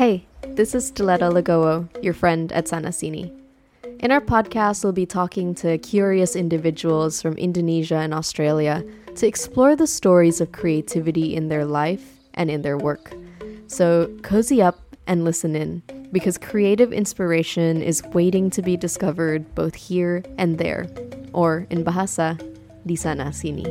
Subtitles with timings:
[0.00, 0.24] Hey,
[0.56, 3.38] this is Diletta Lagoa, your friend at Sanasini.
[3.98, 8.82] In our podcast, we'll be talking to curious individuals from Indonesia and Australia
[9.16, 13.12] to explore the stories of creativity in their life and in their work.
[13.66, 19.74] So, cozy up and listen in, because creative inspiration is waiting to be discovered both
[19.74, 20.88] here and there,
[21.34, 22.40] or in Bahasa,
[22.86, 23.68] di sana sini.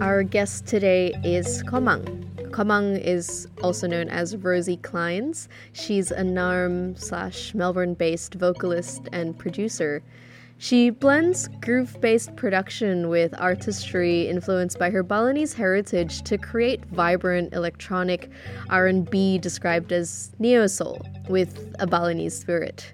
[0.00, 2.17] Our guest today is Komang.
[2.58, 5.46] Komang is also known as Rosie Clynes.
[5.74, 10.02] She's a Narrm slash Melbourne based vocalist and producer.
[10.56, 18.28] She blends groove-based production with artistry influenced by her Balinese heritage to create vibrant electronic
[18.70, 22.92] R&B described as neo soul with a Balinese spirit.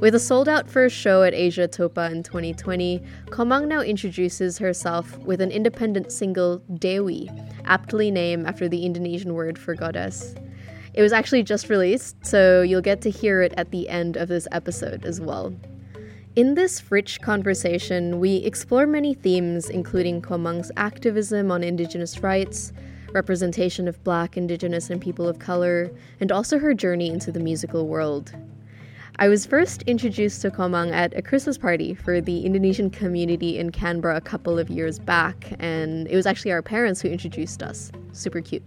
[0.00, 5.40] With a sold out first show at AsiaTOPA in 2020, Komang now introduces herself with
[5.40, 7.30] an independent single, Dewi,
[7.64, 10.34] aptly named after the Indonesian word for goddess.
[10.94, 14.28] It was actually just released, so you'll get to hear it at the end of
[14.28, 15.54] this episode as well.
[16.36, 22.72] In this rich conversation, we explore many themes, including Komang's activism on Indigenous rights,
[23.12, 27.86] representation of Black, Indigenous, and people of color, and also her journey into the musical
[27.86, 28.32] world.
[29.22, 33.70] I was first introduced to Komang at a Christmas party for the Indonesian community in
[33.70, 37.92] Canberra a couple of years back, and it was actually our parents who introduced us.
[38.10, 38.64] Super cute.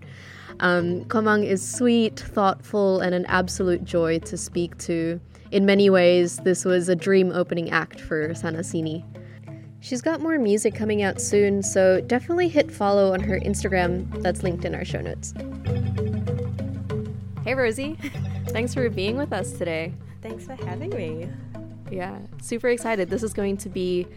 [0.61, 5.19] Um, Komang is sweet, thoughtful, and an absolute joy to speak to.
[5.51, 9.03] In many ways, this was a dream opening act for Sanasini.
[9.81, 14.41] She's got more music coming out soon, so definitely hit follow on her Instagram that's
[14.41, 15.33] linked in our show notes.
[17.43, 17.97] Hey, Rosie.
[18.47, 19.91] Thanks for being with us today.
[20.27, 21.29] Thanks for having me.
[21.91, 23.11] Yeah, super excited.
[23.11, 24.07] This is going to be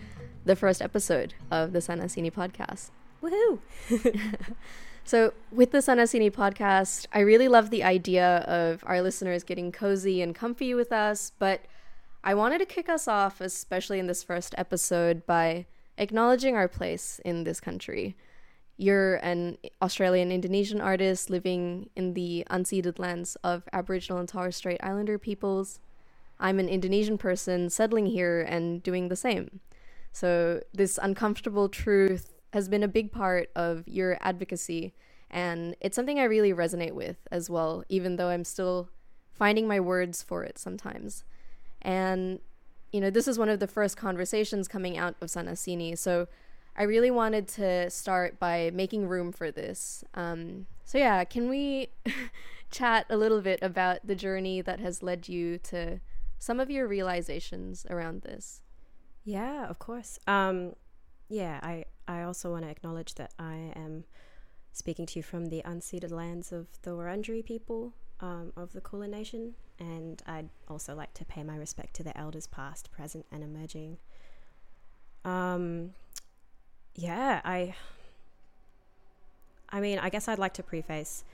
[0.47, 2.89] the first episode of the Sanasini podcast.
[3.23, 3.59] Woohoo!
[5.05, 10.23] so, with the Sanasini podcast, I really love the idea of our listeners getting cozy
[10.23, 11.61] and comfy with us, but
[12.25, 15.67] I wanted to kick us off, especially in this first episode, by
[15.99, 18.17] acknowledging our place in this country.
[18.79, 24.81] You're an Australian Indonesian artist living in the unceded lands of Aboriginal and Torres Strait
[24.83, 25.81] Islander peoples.
[26.41, 29.61] I'm an Indonesian person settling here and doing the same.
[30.13, 34.95] So, this uncomfortable truth has been a big part of your advocacy,
[35.31, 38.89] and it's something I really resonate with as well, even though I'm still
[39.35, 41.25] finding my words for it sometimes.
[41.83, 42.41] And,
[42.91, 46.27] you know, this is one of the first conversations coming out of Sanasini, so
[46.77, 50.05] I really wanted to start by making room for this.
[50.15, 51.91] Um, so, yeah, can we
[52.71, 56.01] chat a little bit about the journey that has led you to
[56.39, 58.63] some of your realizations around this.
[59.25, 60.19] Yeah, of course.
[60.27, 60.75] Um,
[61.29, 64.05] yeah, I, I also want to acknowledge that I am
[64.73, 69.11] speaking to you from the unceded lands of the Wurundjeri people um, of the Kulin
[69.11, 73.43] Nation, and I'd also like to pay my respect to the elders past, present, and
[73.43, 73.99] emerging.
[75.25, 75.91] Um,
[76.95, 77.75] yeah, I.
[79.71, 81.25] I mean, I guess I'd like to preface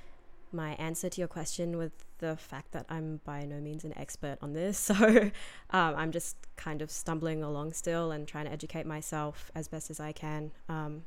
[0.54, 4.38] my answer to your question with the fact that I'm by no means an expert
[4.41, 4.78] on this.
[4.94, 5.31] So
[5.70, 9.91] um, I'm just kind of stumbling along still and trying to educate myself as best
[9.91, 10.53] as I can.
[10.69, 11.03] Um,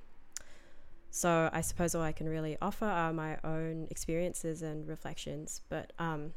[1.09, 5.61] so I suppose all I can really offer are my own experiences and reflections.
[5.69, 6.33] But um,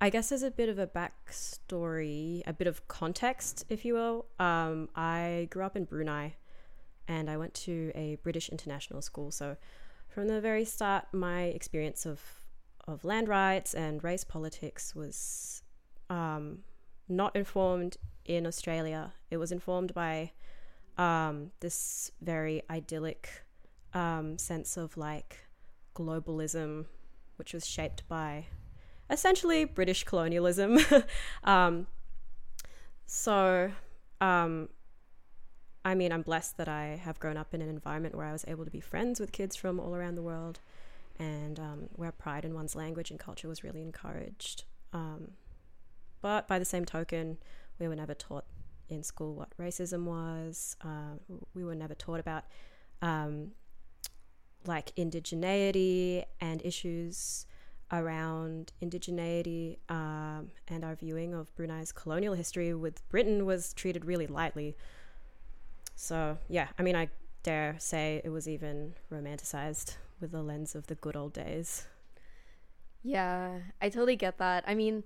[0.00, 4.26] I guess as a bit of a backstory, a bit of context, if you will,
[4.38, 6.34] um, I grew up in Brunei
[7.08, 9.30] and I went to a British international school.
[9.30, 9.56] So
[10.14, 12.20] from the very start, my experience of
[12.86, 15.62] of land rights and race politics was
[16.08, 16.58] um,
[17.08, 19.12] not informed in Australia.
[19.30, 20.30] It was informed by
[20.98, 23.28] um, this very idyllic
[23.92, 25.48] um, sense of like
[25.96, 26.84] globalism,
[27.36, 28.46] which was shaped by
[29.10, 30.78] essentially British colonialism.
[31.44, 31.86] Um,
[33.06, 33.70] so
[34.20, 34.68] um,
[35.84, 38.44] I mean, I'm blessed that I have grown up in an environment where I was
[38.48, 40.60] able to be friends with kids from all around the world
[41.18, 44.64] and um, where pride in one's language and culture was really encouraged.
[44.92, 45.32] Um,
[46.22, 47.38] but by the same token,
[47.78, 48.46] we were never taught
[48.88, 50.76] in school what racism was.
[50.82, 51.18] Uh,
[51.54, 52.44] we were never taught about
[53.02, 53.52] um,
[54.66, 57.46] like indigeneity and issues
[57.92, 64.26] around indigeneity um, and our viewing of Brunei's colonial history with Britain was treated really
[64.26, 64.76] lightly.
[65.94, 67.08] So, yeah, I mean, I
[67.42, 71.86] dare say it was even romanticized with the lens of the good old days.
[73.02, 74.64] Yeah, I totally get that.
[74.66, 75.04] I mean,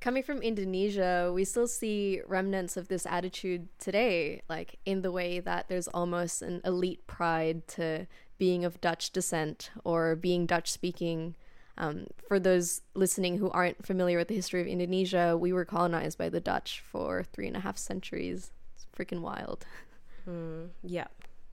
[0.00, 5.40] coming from Indonesia, we still see remnants of this attitude today, like in the way
[5.40, 8.06] that there's almost an elite pride to
[8.38, 11.34] being of Dutch descent or being Dutch speaking.
[11.78, 16.18] Um, for those listening who aren't familiar with the history of Indonesia, we were colonized
[16.18, 18.50] by the Dutch for three and a half centuries.
[18.74, 19.64] It's freaking wild.
[20.28, 21.06] Mm, yeah,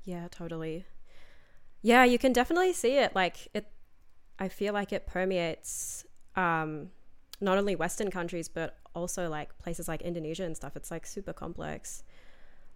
[0.04, 0.86] yeah, totally.
[1.82, 3.14] Yeah, you can definitely see it.
[3.14, 3.68] Like it,
[4.40, 6.06] I feel like it permeates
[6.36, 6.90] um,
[7.42, 10.76] not only Western countries but also like places like Indonesia and stuff.
[10.76, 12.04] It's like super complex.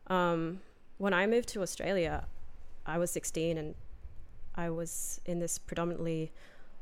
[0.08, 0.62] Um,
[0.98, 2.26] when I moved to Australia,
[2.86, 3.76] I was 16 and
[4.56, 6.32] I was in this predominantly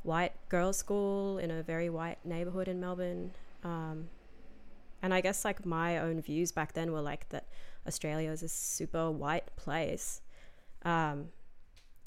[0.04, 3.32] white girls' school in a very white neighborhood in Melbourne.
[3.64, 4.10] Um,
[5.06, 7.46] and I guess like my own views back then were like that
[7.86, 10.20] Australia is a super white place.
[10.82, 11.28] Um,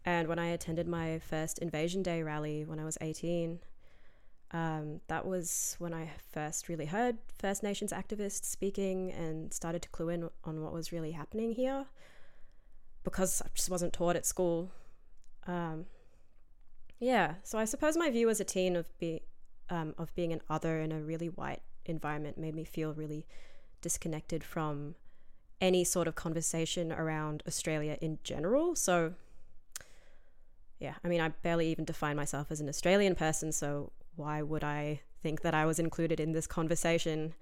[0.05, 3.61] and when I attended my first Invasion Day rally when I was 18,
[4.51, 9.89] um, that was when I first really heard First Nations activists speaking and started to
[9.91, 11.87] clue in on what was really happening here
[13.05, 14.73] because I just wasn't taught at school.
[15.47, 15.87] Um,
[16.99, 19.23] yeah, so I suppose my view as a teen of be
[19.71, 23.27] um, of being an other in a really white environment made me feel really
[23.81, 24.95] disconnected from
[25.61, 28.77] any sort of conversation around Australia in general.
[28.77, 29.15] So
[30.79, 34.63] yeah, I mean, I barely even define myself as an Australian person, so why would
[34.63, 37.35] I think that I was included in this conversation?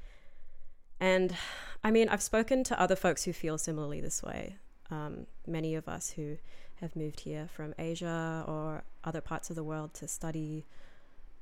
[1.01, 1.37] And
[1.85, 4.57] I mean, I've spoken to other folks who feel similarly this way.
[4.91, 6.39] Um, many of us who
[6.81, 10.67] have moved here from Asia or other parts of the world to study,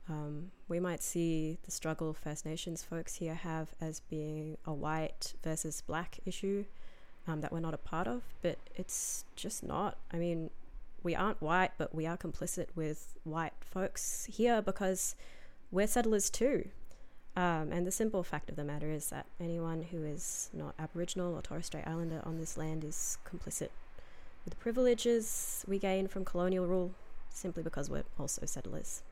[0.08, 5.34] um, we might see the struggle First Nations folks here have as being a white
[5.42, 6.64] versus black issue
[7.26, 9.96] um, that we're not a part of, but it's just not.
[10.12, 10.50] I mean,
[11.02, 15.14] we aren't white, but we are complicit with white folks here because
[15.70, 16.68] we're settlers too.
[17.36, 21.34] Um, and the simple fact of the matter is that anyone who is not Aboriginal
[21.34, 23.70] or Torres Strait Islander on this land is complicit
[24.44, 26.92] with the privileges we gain from colonial rule
[27.30, 29.02] simply because we're also settlers.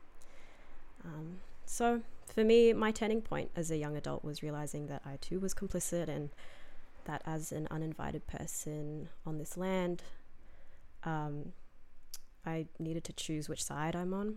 [1.05, 2.01] Um, so,
[2.33, 5.53] for me, my turning point as a young adult was realizing that I too was
[5.53, 6.29] complicit and
[7.05, 10.03] that as an uninvited person on this land,
[11.03, 11.51] um,
[12.45, 14.35] I needed to choose which side I'm on.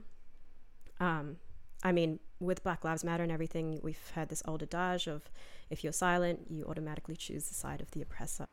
[1.00, 1.36] Um,
[1.82, 5.30] I mean, with Black Lives Matter and everything, we've heard this old adage of
[5.70, 8.46] if you're silent, you automatically choose the side of the oppressor.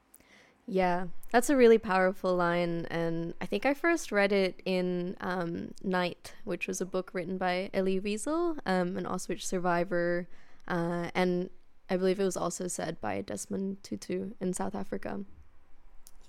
[0.65, 2.88] Yeah, that's a really powerful line.
[2.89, 7.38] And I think I first read it in um, Night, which was a book written
[7.38, 10.27] by Elie Wiesel, um, an Auschwitz survivor.
[10.68, 11.50] Uh, and
[11.89, 15.19] I believe it was also said by Desmond Tutu in South Africa.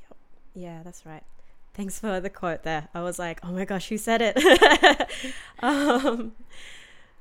[0.00, 0.16] Yep.
[0.54, 1.22] Yeah, that's right.
[1.74, 2.88] Thanks for the quote there.
[2.94, 5.08] I was like, oh my gosh, who said it?
[5.60, 6.32] um,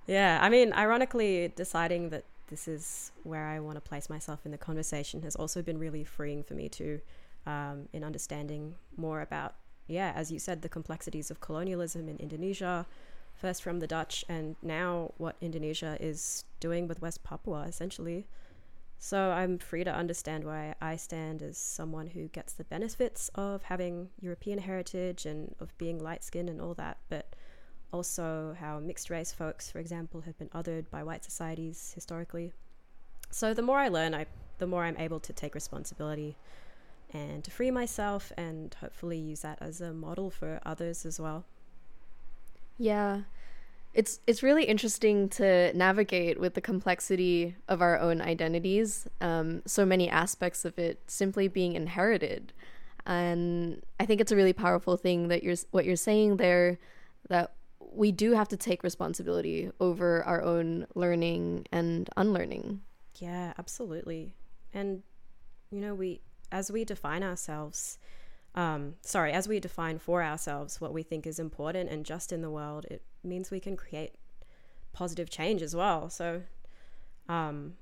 [0.07, 4.51] yeah, I mean, ironically, deciding that this is where I want to place myself in
[4.51, 7.01] the conversation has also been really freeing for me too,
[7.45, 9.55] um, in understanding more about,
[9.87, 12.85] yeah, as you said, the complexities of colonialism in Indonesia,
[13.33, 18.27] first from the Dutch, and now what Indonesia is doing with West Papua, essentially.
[18.99, 23.63] So I'm free to understand why I stand as someone who gets the benefits of
[23.63, 27.35] having European heritage and of being light skinned and all that, but
[27.93, 32.51] also how mixed race folks, for example, have been othered by white societies historically.
[33.29, 34.25] So the more I learn, I
[34.57, 36.35] the more I'm able to take responsibility
[37.11, 41.45] and to free myself and hopefully use that as a model for others as well.
[42.77, 43.21] Yeah
[43.93, 49.07] it's it's really interesting to navigate with the complexity of our own identities.
[49.21, 52.53] Um, so many aspects of it simply being inherited,
[53.05, 56.79] and I think it's a really powerful thing that you're what you're saying there,
[57.29, 57.53] that
[57.95, 62.81] we do have to take responsibility over our own learning and unlearning.
[63.15, 64.33] Yeah, absolutely,
[64.73, 65.03] and
[65.71, 66.21] you know we
[66.51, 67.97] as we define ourselves
[68.55, 72.41] um, sorry, as we define for ourselves what we think is important and just in
[72.41, 74.13] the world, it means we can create
[74.91, 76.09] positive change as well.
[76.09, 76.43] So,
[77.27, 77.73] um,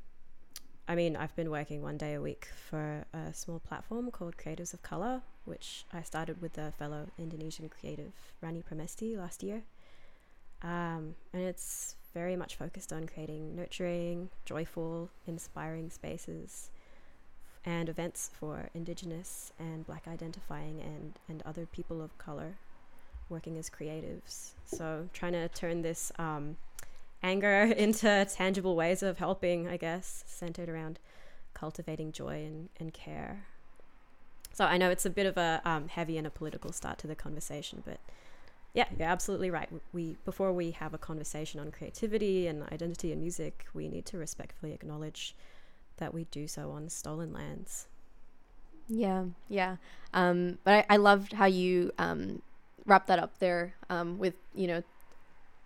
[0.87, 4.73] I mean, I've been working one day a week for a small platform called Creatives
[4.73, 9.63] of Color, which I started with a fellow Indonesian creative, Rani Pramesti, last year.
[10.63, 16.69] Um, and it's very much focused on creating nurturing, joyful, inspiring spaces
[17.65, 22.55] and events for Indigenous and Black identifying and, and other people of color
[23.29, 24.51] working as creatives.
[24.65, 26.57] So trying to turn this um,
[27.23, 30.99] anger into tangible ways of helping, I guess, centered around
[31.53, 33.45] cultivating joy and, and care.
[34.53, 37.07] So I know it's a bit of a um, heavy and a political start to
[37.07, 37.99] the conversation, but
[38.73, 39.69] yeah, you're absolutely right.
[39.91, 44.17] We before we have a conversation on creativity and identity and music, we need to
[44.17, 45.35] respectfully acknowledge
[45.97, 47.87] that we do so on stolen lands.
[48.87, 49.77] Yeah, yeah.
[50.13, 52.41] Um, but I, I loved how you um,
[52.85, 54.83] wrap that up there um, with you know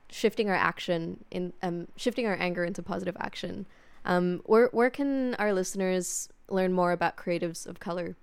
[0.10, 3.68] shifting our action in um, shifting our anger into positive action.
[4.04, 8.16] Um, where where can our listeners learn more about creatives of color?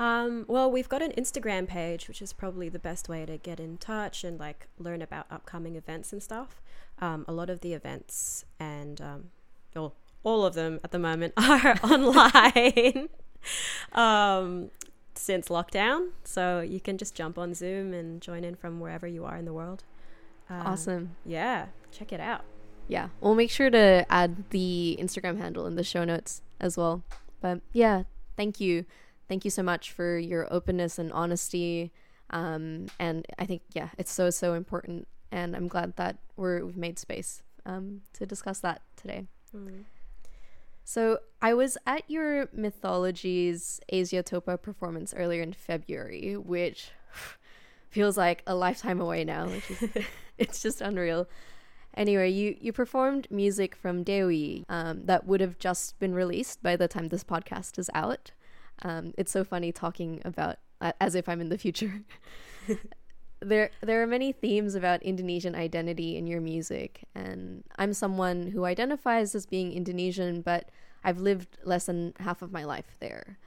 [0.00, 3.60] Um, well, we've got an Instagram page, which is probably the best way to get
[3.60, 6.62] in touch and like learn about upcoming events and stuff.
[7.00, 9.24] Um, a lot of the events and um,
[9.76, 13.10] well, all of them at the moment are online
[13.92, 14.70] um,
[15.14, 16.08] since lockdown.
[16.24, 19.44] So you can just jump on Zoom and join in from wherever you are in
[19.44, 19.84] the world.
[20.48, 21.16] Um, awesome.
[21.26, 22.44] Yeah, check it out.
[22.88, 27.04] Yeah, we'll make sure to add the Instagram handle in the show notes as well.
[27.42, 28.04] But yeah,
[28.38, 28.86] thank you.
[29.30, 31.92] Thank you so much for your openness and honesty.
[32.30, 35.06] Um, and I think, yeah, it's so, so important.
[35.30, 39.28] And I'm glad that we're, we've made space um, to discuss that today.
[39.56, 39.84] Mm.
[40.82, 46.90] So I was at your Mythologies AsiaTOPA performance earlier in February, which
[47.88, 49.88] feels like a lifetime away now, which is
[50.38, 51.28] it's just unreal.
[51.96, 56.74] Anyway, you you performed music from Dewi um, that would have just been released by
[56.74, 58.32] the time this podcast is out.
[58.82, 62.02] Um, it's so funny talking about uh, as if I'm in the future.
[63.40, 68.64] there there are many themes about Indonesian identity in your music, and I'm someone who
[68.64, 70.68] identifies as being Indonesian, but
[71.02, 73.38] I've lived less than half of my life there.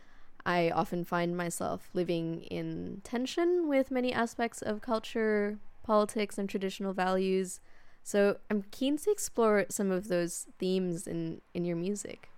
[0.45, 6.93] I often find myself living in tension with many aspects of culture, politics, and traditional
[6.93, 7.61] values.
[8.03, 12.29] So I'm keen to explore some of those themes in, in your music.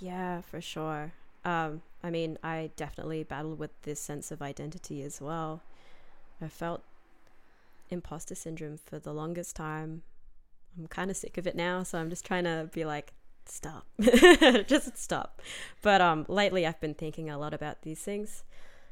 [0.00, 1.12] Yeah, for sure.
[1.46, 5.62] Um, I mean, I definitely battled with this sense of identity as well.
[6.40, 6.84] I felt
[7.90, 10.02] imposter syndrome for the longest time.
[10.78, 13.12] I'm kind of sick of it now, so I'm just trying to be like,
[13.48, 13.86] stop
[14.66, 15.40] just stop
[15.80, 18.42] but um lately i've been thinking a lot about these things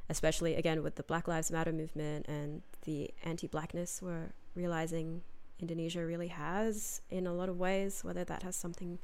[0.09, 5.23] especially again with the black lives matter movement and the anti-blackness we're realizing
[5.59, 9.01] indonesia really has in a lot of ways whether that has something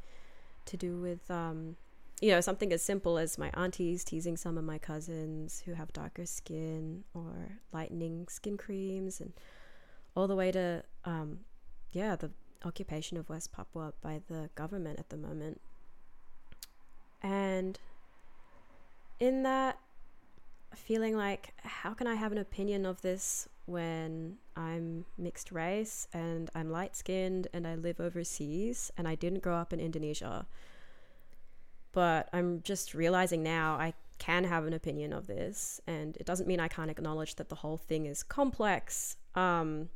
[0.66, 1.74] to do with um
[2.20, 5.92] you know something as simple as my aunties teasing some of my cousins who have
[5.92, 9.32] darker skin or lightening skin creams and
[10.14, 11.40] all the way to um
[11.92, 12.30] yeah the
[12.64, 15.60] occupation of West Papua by the government at the moment.
[17.22, 17.78] And
[19.18, 19.78] in that
[20.74, 26.50] feeling like, how can I have an opinion of this when I'm mixed race and
[26.54, 30.46] I'm light skinned and I live overseas and I didn't grow up in Indonesia?
[31.92, 36.46] But I'm just realizing now I can have an opinion of this, and it doesn't
[36.46, 39.16] mean I can't acknowledge that the whole thing is complex.
[39.34, 39.88] Um,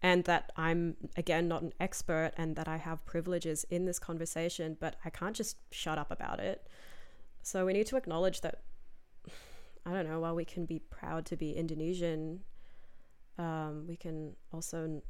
[0.00, 4.76] and that I'm again not an expert and that I have privileges in this conversation,
[4.78, 6.68] but I can't just shut up about it.
[7.42, 8.62] So we need to acknowledge that
[9.86, 12.40] I don't know, while we can be proud to be Indonesian,
[13.38, 15.02] um, we can also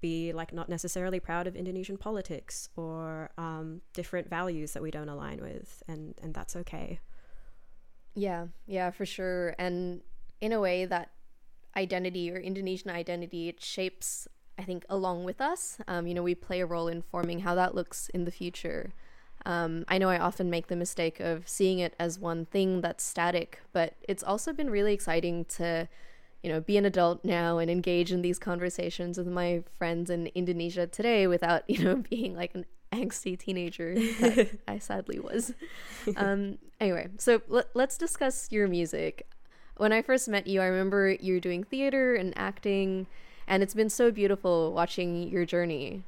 [0.00, 5.08] be like not necessarily proud of Indonesian politics or um, different values that we don't
[5.08, 7.00] align with, and and that's okay.
[8.14, 9.54] Yeah, yeah, for sure.
[9.58, 10.02] And
[10.40, 11.10] in a way, that
[11.76, 14.26] identity or Indonesian identity, it shapes,
[14.58, 15.78] I think, along with us.
[15.86, 18.92] Um, you know, we play a role in forming how that looks in the future.
[19.46, 23.04] Um, I know I often make the mistake of seeing it as one thing that's
[23.04, 25.88] static, but it's also been really exciting to,
[26.42, 30.28] you know, be an adult now and engage in these conversations with my friends in
[30.28, 35.54] Indonesia today without, you know, being like an angsty teenager that I sadly was.
[36.16, 39.26] Um, anyway, so l- let's discuss your music
[39.80, 43.06] when I first met you, I remember you were doing theater and acting,
[43.46, 46.04] and it's been so beautiful watching your journey.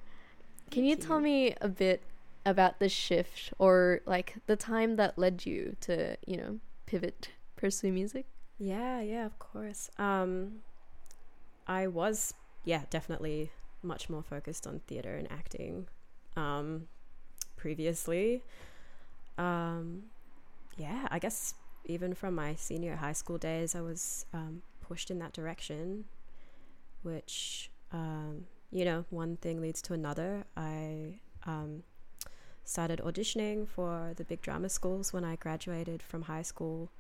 [0.71, 2.03] Can you, you tell me a bit
[2.45, 7.93] about the shift or like the time that led you to, you know, pivot, pursue
[7.93, 8.27] music?
[8.59, 9.91] Yeah, yeah, of course.
[9.99, 10.61] Um,
[11.67, 13.51] I was, yeah, definitely
[13.83, 15.87] much more focused on theater and acting
[16.37, 16.89] um,
[17.57, 18.43] previously.
[19.39, 20.05] Um,
[20.77, 21.55] yeah, I guess
[21.87, 26.05] even from my senior high school days, I was um, pushed in that direction,
[27.03, 30.45] which, um, you know, one thing leads to another.
[30.57, 31.83] I um,
[32.65, 36.91] started auditioning for the big drama schools when I graduated from high school.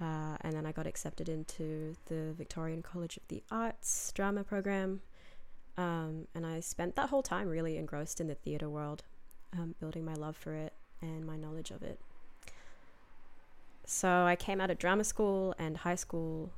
[0.00, 5.00] Uh, and then I got accepted into the Victorian College of the Arts drama program.
[5.78, 9.04] Um, and I spent that whole time really engrossed in the theatre world,
[9.52, 11.98] um, building my love for it and my knowledge of it.
[13.84, 16.50] So I came out of drama school and high school,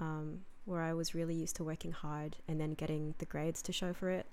[0.00, 3.72] um, where I was really used to working hard and then getting the grades to
[3.72, 4.26] show for it,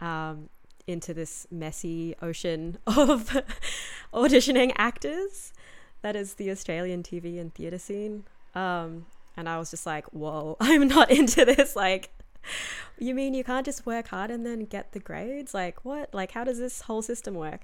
[0.00, 0.50] um,
[0.86, 3.36] into this messy ocean of
[4.14, 5.52] auditioning actors.
[6.04, 8.24] That is the Australian TV and theatre scene.
[8.54, 9.06] Um,
[9.38, 11.74] And I was just like, whoa, I'm not into this.
[11.74, 12.10] Like,
[12.98, 15.54] you mean you can't just work hard and then get the grades?
[15.54, 16.12] Like, what?
[16.12, 17.62] Like, how does this whole system work?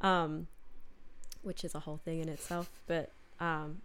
[0.00, 0.48] Um,
[1.42, 2.68] which is a whole thing in itself.
[2.88, 3.82] But um,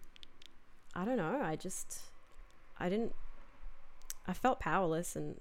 [0.92, 1.40] I don't know.
[1.40, 2.00] I just,
[2.80, 3.14] I didn't,
[4.26, 5.36] I felt powerless and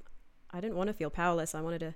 [0.51, 1.55] I didn't want to feel powerless.
[1.55, 1.95] I wanted to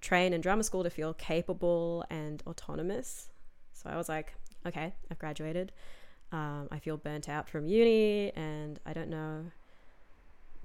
[0.00, 3.30] train in drama school to feel capable and autonomous.
[3.72, 4.34] So I was like,
[4.66, 5.72] okay, I've graduated.
[6.32, 9.46] Um, I feel burnt out from uni and I don't know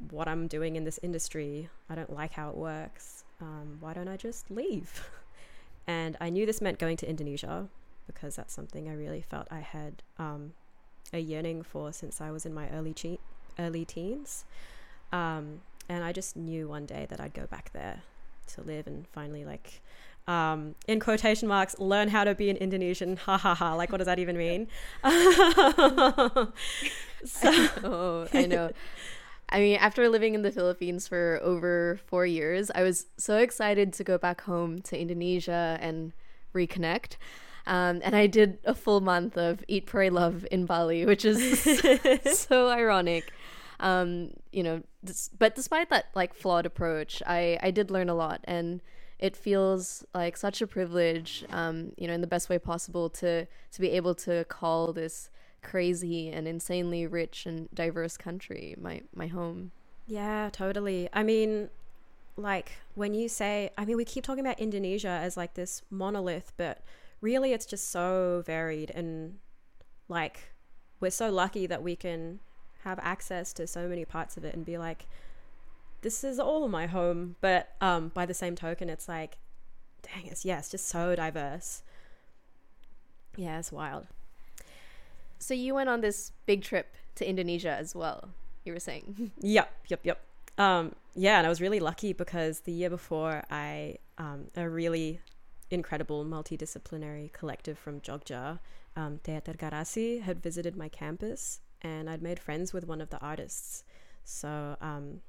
[0.10, 1.70] what I'm doing in this industry.
[1.90, 3.24] I don't like how it works.
[3.42, 5.10] Um, why don't I just leave?
[5.88, 7.68] and I knew this meant going to Indonesia
[8.08, 10.54] because that's something I really felt I had um,
[11.14, 13.20] a yearning for since I was in my early che-
[13.58, 14.46] early teens.
[15.12, 18.02] Um, and I just knew one day that I'd go back there
[18.48, 19.82] to live and finally like
[20.28, 23.18] um, in quotation marks, learn how to be an Indonesian.
[23.24, 23.76] Ha ha ha.
[23.76, 24.68] Like, what does that even mean?
[27.26, 28.72] so, I know.
[29.50, 33.94] I mean, after living in the Philippines for over four years, I was so excited
[33.94, 36.12] to go back home to Indonesia and
[36.54, 37.18] reconnect.
[37.66, 41.62] Um, and I did a full month of Eat, Pray, Love in Bali, which is
[42.38, 43.32] so ironic.
[43.80, 44.82] Um, you know,
[45.38, 48.82] but despite that like flawed approach, I I did learn a lot, and
[49.24, 53.48] it feels like such a privilege, um, you know, in the best way possible to
[53.72, 55.30] to be able to call this
[55.62, 59.72] crazy and insanely rich and diverse country my my home.
[60.08, 61.08] Yeah, totally.
[61.14, 61.70] I mean,
[62.36, 66.52] like when you say, I mean, we keep talking about Indonesia as like this monolith,
[66.58, 66.84] but
[67.22, 69.38] really it's just so varied and
[70.10, 70.52] like
[71.00, 72.42] we're so lucky that we can
[72.84, 75.08] have access to so many parts of it and be like
[76.04, 79.38] this is all my home but um by the same token it's like
[80.04, 81.82] dang it's yeah it's just so diverse
[83.36, 84.08] yeah it's wild
[85.44, 88.30] so you went on this big trip to Indonesia as well,
[88.64, 89.32] you were saying.
[89.42, 90.22] yep, yep, yep.
[90.58, 95.20] Um, yeah, and I was really lucky because the year before, I um, a really
[95.70, 98.60] incredible multidisciplinary collective from Jogja,
[98.96, 103.20] um, Teater Garasi, had visited my campus, and I'd made friends with one of the
[103.20, 103.84] artists.
[104.24, 105.22] So um,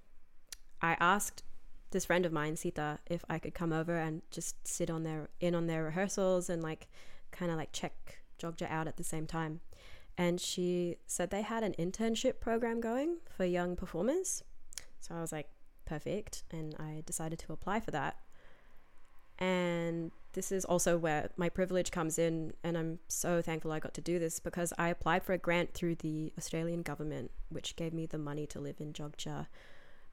[0.84, 1.42] I asked
[1.90, 5.28] this friend of mine, Sita, if I could come over and just sit on their
[5.40, 6.88] in on their rehearsals and like
[7.30, 9.60] kind of like check Jogja out at the same time
[10.16, 14.44] and she said they had an internship program going for young performers.
[15.00, 15.48] So I was like,
[15.84, 16.44] perfect.
[16.50, 18.16] And I decided to apply for that.
[19.38, 22.52] And this is also where my privilege comes in.
[22.62, 25.74] And I'm so thankful I got to do this because I applied for a grant
[25.74, 29.46] through the Australian government, which gave me the money to live in Jogja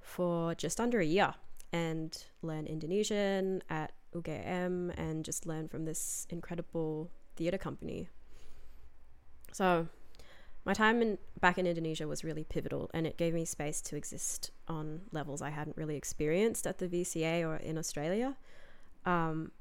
[0.02, 1.34] for just under a year
[1.72, 8.10] and learn Indonesian at UGM and just learn from this incredible theatre company
[9.52, 9.88] so,
[10.66, 13.96] my time in, back in Indonesia was really pivotal and it gave me space to
[13.96, 18.38] exist on levels I hadn't really experienced at the VCA or in Australia.
[19.06, 19.52] Um,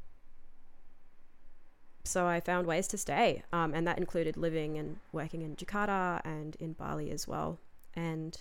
[2.04, 6.20] so I found ways to stay, um, and that included living and working in Jakarta
[6.24, 7.58] and in Bali as well.
[7.94, 8.38] And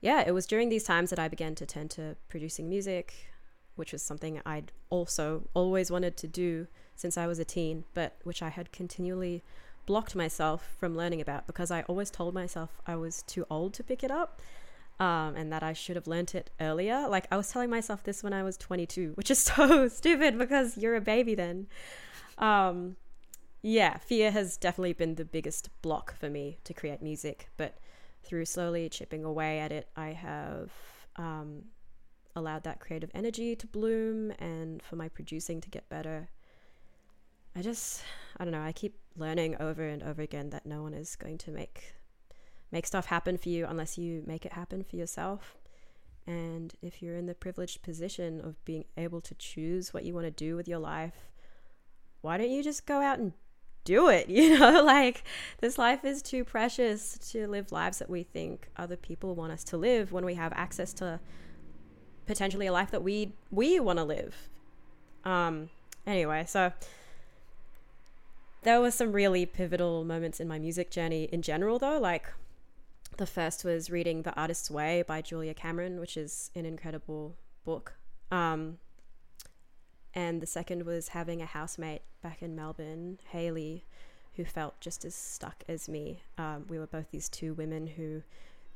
[0.00, 3.14] yeah, it was during these times that I began to turn to producing music,
[3.76, 8.16] which was something I'd also always wanted to do since I was a teen, but
[8.24, 9.42] which I had continually
[9.86, 13.84] blocked myself from learning about because I always told myself I was too old to
[13.84, 14.40] pick it up.
[14.98, 17.06] Um, and that I should have learnt it earlier.
[17.06, 20.78] Like I was telling myself this when I was 22, which is so stupid because
[20.78, 21.66] you're a baby then.
[22.38, 22.96] Um,
[23.60, 27.76] yeah, fear has definitely been the biggest block for me to create music, but
[28.26, 30.70] through slowly chipping away at it, I have
[31.16, 31.62] um,
[32.34, 36.28] allowed that creative energy to bloom and for my producing to get better.
[37.54, 38.02] I just,
[38.36, 41.38] I don't know, I keep learning over and over again that no one is going
[41.38, 41.94] to make
[42.72, 45.56] make stuff happen for you unless you make it happen for yourself.
[46.26, 50.26] And if you're in the privileged position of being able to choose what you want
[50.26, 51.30] to do with your life,
[52.22, 53.32] why don't you just go out and
[53.86, 54.28] do it?
[54.36, 55.24] You know, like
[55.60, 59.64] this life is too precious to live lives that we think other people want us
[59.64, 61.20] to live when we have access to
[62.26, 64.50] potentially a life that we we want to live.
[65.24, 65.70] Um
[66.06, 66.72] anyway, so
[68.66, 72.00] there were some really pivotal moments in my music journey in general, though.
[72.00, 72.32] Like,
[73.16, 77.94] the first was reading The Artist's Way by Julia Cameron, which is an incredible book.
[78.32, 78.78] Um,
[80.16, 83.84] and the second was having a housemate back in Melbourne, Haley,
[84.34, 86.22] who felt just as stuck as me.
[86.38, 88.22] Um, we were both these two women who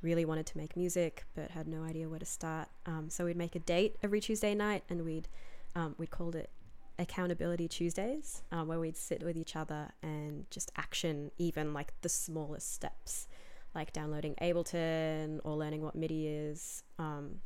[0.02, 2.68] really wanted to make music but had no idea where to start.
[2.86, 5.28] Um, so we'd make a date every Tuesday night, and we'd
[5.74, 6.50] um, we called it
[6.98, 12.08] accountability Tuesdays, um, where we'd sit with each other and just action even like the
[12.10, 13.26] smallest steps.
[13.74, 16.82] like downloading Ableton or learning what MIDI is.
[16.98, 17.40] Um,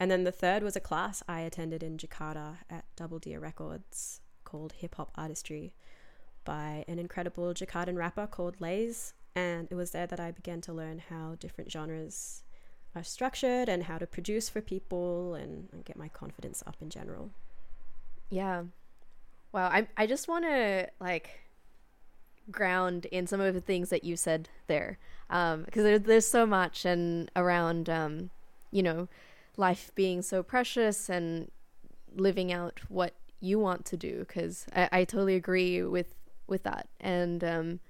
[0.00, 4.20] and then the third was a class I attended in Jakarta at Double Deer Records
[4.44, 5.74] called Hip Hop Artistry
[6.44, 9.12] by an incredible Jakartan rapper called Laze.
[9.34, 12.42] And it was there that I began to learn how different genres
[12.94, 16.90] are structured and how to produce for people and, and get my confidence up in
[16.90, 17.30] general.
[18.30, 18.64] Yeah.
[19.52, 19.68] Wow.
[19.68, 21.40] I, I just want to like
[22.50, 26.46] ground in some of the things that you said there because um, there, there's so
[26.46, 28.30] much and around um,
[28.70, 29.08] you know
[29.58, 31.50] life being so precious and
[32.14, 36.14] living out what you want to do because I, I totally agree with
[36.46, 36.88] with that.
[37.00, 37.80] And um,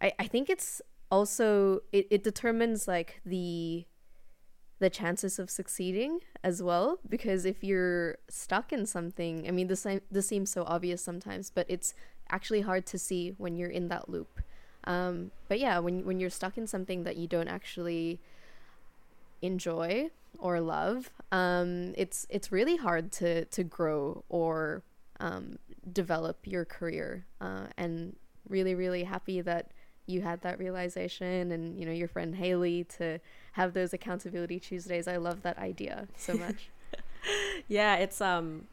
[0.00, 3.86] I, I think it's also it, it determines like the
[4.80, 9.84] the chances of succeeding as well because if you're stuck in something i mean this
[10.08, 11.94] this seems so obvious sometimes but it's
[12.30, 14.40] actually hard to see when you're in that loop.
[14.84, 18.20] Um, but yeah when when you're stuck in something that you don't actually
[19.42, 24.82] enjoy or love um, it's it's really hard to to grow or
[25.20, 25.58] um,
[25.92, 28.16] develop your career uh, and
[28.48, 29.70] really really happy that
[30.06, 33.20] you had that realization and you know your friend Haley to
[33.52, 35.06] have those accountability Tuesdays.
[35.06, 36.70] I love that idea so much.
[37.68, 38.66] yeah, it's um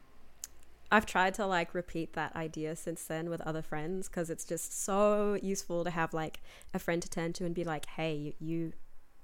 [0.90, 4.82] I've tried to like repeat that idea since then with other friends because it's just
[4.84, 6.40] so useful to have like
[6.72, 8.72] a friend to turn to and be like, "Hey, you, you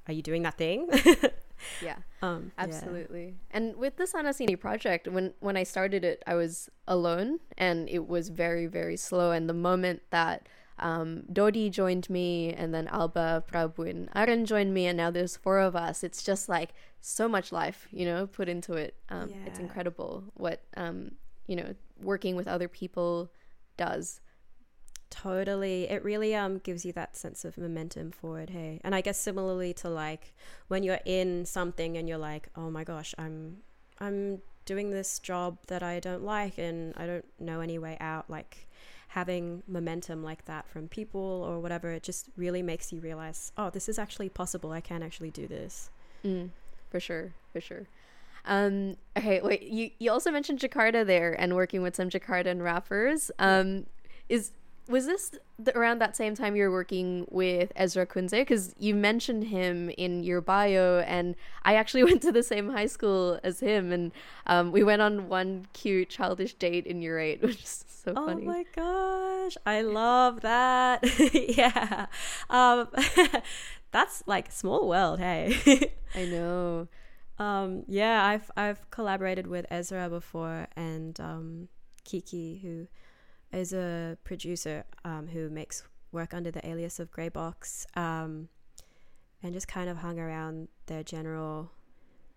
[0.07, 0.89] are you doing that thing?"
[1.83, 3.27] yeah, um, absolutely.
[3.27, 3.57] Yeah.
[3.57, 8.09] And with the Sanasini project, when when I started it, I was alone and it
[8.09, 9.33] was very very slow.
[9.33, 10.49] And the moment that
[10.79, 15.37] um, Dodi joined me, and then Alba, Prabu, and Aaron joined me, and now there's
[15.37, 16.03] four of us.
[16.03, 16.71] It's just like
[17.01, 18.97] so much life, you know, put into it.
[19.09, 19.37] Um, yeah.
[19.47, 21.13] It's incredible what um,
[21.47, 23.31] you know working with other people
[23.77, 24.21] does.
[25.13, 28.49] Totally, it really um gives you that sense of momentum forward.
[28.49, 30.33] Hey, and I guess similarly to like
[30.69, 33.59] when you're in something and you're like, oh my gosh, I'm
[34.01, 38.31] I'm doing this job that I don't like and I don't know any way out.
[38.31, 38.69] Like
[39.09, 43.69] having momentum like that from people or whatever, it just really makes you realize, oh,
[43.69, 44.73] this is actually possible.
[44.73, 45.91] I can actually do this.
[46.25, 46.49] Mm,
[46.91, 47.87] for sure, for sure.
[48.47, 49.63] Um, okay, wait.
[49.65, 53.31] You you also mentioned Jakarta there and working with some Jakartan rappers.
[53.39, 53.85] Um,
[54.31, 54.53] is
[54.89, 58.31] was this the, around that same time you were working with Ezra Kunze?
[58.31, 62.87] Because you mentioned him in your bio, and I actually went to the same high
[62.87, 64.13] school as him, and
[64.47, 68.27] um, we went on one cute childish date in year eight, which is so oh
[68.27, 68.43] funny.
[68.43, 71.05] Oh my gosh, I love that.
[71.33, 72.07] yeah,
[72.51, 72.89] um,
[73.93, 75.21] that's like small world.
[75.21, 76.89] Hey, I know.
[77.39, 81.69] Um, yeah, I've I've collaborated with Ezra before, and um,
[82.05, 82.89] Kiki, who
[83.53, 88.49] is a producer um, who makes work under the alias of Greybox, um,
[89.43, 91.71] and just kind of hung around their general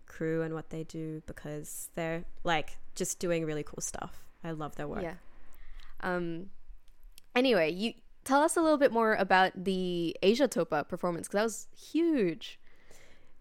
[0.06, 4.24] crew and what they do because they're like just doing really cool stuff.
[4.42, 5.02] I love their work.
[5.02, 5.14] Yeah.
[6.00, 6.50] Um.
[7.34, 11.66] Anyway, you tell us a little bit more about the AsiaTOPA performance because that was
[11.92, 12.58] huge.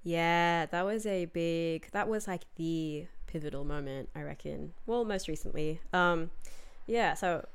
[0.04, 1.90] Yeah, that was a big.
[1.92, 4.74] That was like the pivotal moment, I reckon.
[4.86, 5.82] Well, most recently.
[5.92, 6.30] Um,
[6.88, 7.16] yeah.
[7.16, 7.46] So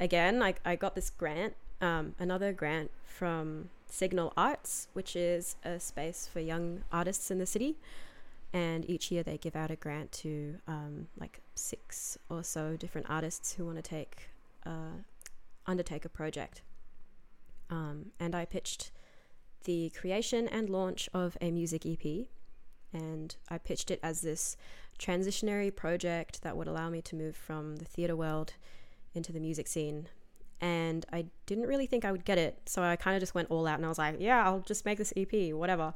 [0.00, 5.80] again, I, I got this grant, um, another grant from Signal Arts, which is a
[5.80, 7.76] space for young artists in the city.
[8.52, 13.08] And each year they give out a grant to um, like six or so different
[13.10, 14.30] artists who want to take
[14.64, 15.02] uh,
[15.66, 16.62] undertake a project.
[17.70, 18.90] Um, and I pitched
[19.64, 22.26] the creation and launch of a music EP,
[22.92, 24.56] and I pitched it as this
[24.98, 28.54] transitionary project that would allow me to move from the theatre world
[29.14, 30.08] into the music scene.
[30.60, 32.58] And I didn't really think I would get it.
[32.66, 34.84] So I kind of just went all out and I was like, yeah, I'll just
[34.84, 35.94] make this EP, whatever.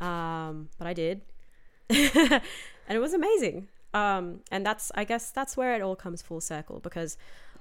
[0.00, 1.22] Um, but I did.
[1.90, 2.42] and
[2.88, 3.68] it was amazing.
[3.94, 7.16] Um, and that's, I guess, that's where it all comes full circle because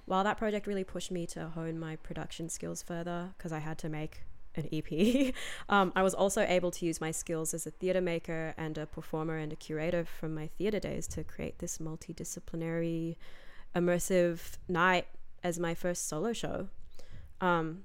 [0.06, 3.78] while that project really pushed me to hone my production skills further, because I had
[3.80, 4.22] to make
[4.56, 5.34] an EP,
[5.70, 8.86] um, I was also able to use my skills as a theatre maker and a
[8.86, 13.16] performer and a curator from my theatre days to create this multidisciplinary
[13.76, 15.08] immersive night
[15.44, 16.70] as my first solo show.
[17.42, 17.84] Um,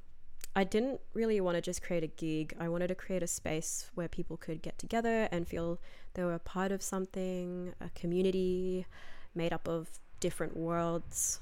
[0.55, 2.55] I didn't really want to just create a gig.
[2.59, 5.79] I wanted to create a space where people could get together and feel
[6.15, 8.87] they were a part of something, a community
[9.35, 11.41] made up of different worlds.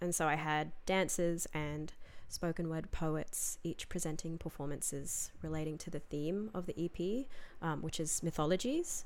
[0.00, 1.92] And so I had dancers and
[2.28, 7.26] spoken word poets, each presenting performances relating to the theme of the EP,
[7.62, 9.04] um, which is mythologies.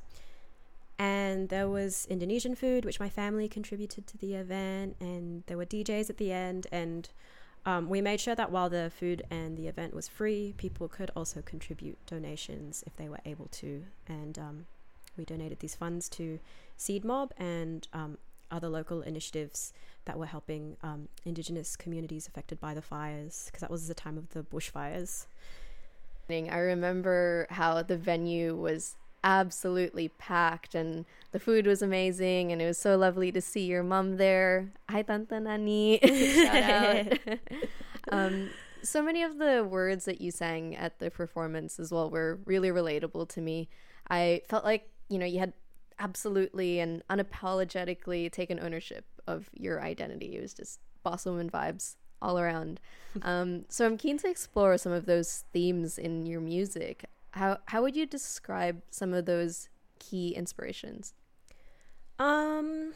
[1.01, 5.65] And there was Indonesian food, which my family contributed to the event, and there were
[5.65, 6.67] DJs at the end.
[6.71, 7.09] And
[7.67, 11.11] Um, we made sure that while the food and the event was free, people could
[11.15, 13.85] also contribute donations if they were able to.
[14.09, 14.67] And um,
[15.17, 16.41] we donated these funds to
[16.79, 18.17] Seed Mob and um,
[18.51, 19.75] other local initiatives
[20.07, 24.17] that were helping um, Indigenous communities affected by the fires, because that was the time
[24.17, 25.27] of the bushfires.
[26.31, 32.67] I remember how the venue was absolutely packed and the food was amazing and it
[32.67, 34.73] was so lovely to see your mom there.
[34.89, 36.01] Hi Tanta Nani.
[36.35, 37.19] Shout out.
[38.13, 38.51] um,
[38.83, 42.71] so many of the words that you sang at the performance as well were really
[42.71, 43.69] relatable to me.
[44.09, 45.53] I felt like, you know, you had
[45.99, 50.37] absolutely and unapologetically taken ownership of your identity.
[50.37, 52.81] It was just boss woman vibes all around.
[53.23, 57.07] Um, so I'm keen to explore some of those themes in your music.
[57.33, 61.15] How how would you describe some of those key inspirations?
[62.19, 62.95] Um.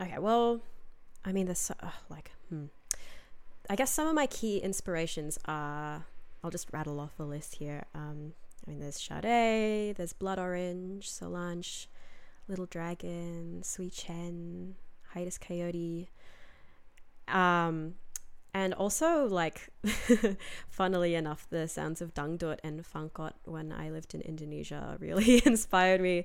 [0.00, 0.18] Okay.
[0.18, 0.60] Well,
[1.24, 2.66] I mean, there's uh, like, hmm.
[3.68, 6.06] I guess some of my key inspirations are.
[6.42, 7.84] I'll just rattle off a list here.
[7.94, 8.32] Um,
[8.66, 11.86] I mean, there's Sade, there's Blood Orange, Solange,
[12.48, 14.76] Little Dragon, Sweet Chen,
[15.12, 16.08] Hiatus Kaiyote.
[17.28, 17.94] Um,
[18.52, 19.68] and also, like,
[20.68, 26.00] funnily enough, the sounds of dangdut and funkot when I lived in Indonesia really inspired
[26.00, 26.24] me.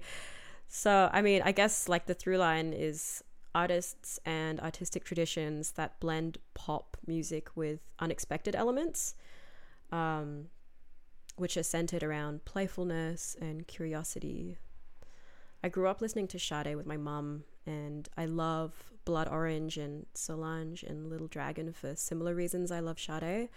[0.68, 6.00] So, I mean, I guess like the through line is artists and artistic traditions that
[6.00, 9.16] blend pop music with unexpected elements,
[9.92, 10.48] um,
[11.38, 14.58] which are centered around playfulness and curiosity.
[15.64, 20.06] I grew up listening to Sade with my mum, and I love Blood Orange and
[20.14, 23.50] Solange and Little Dragon for similar reasons I love Sade.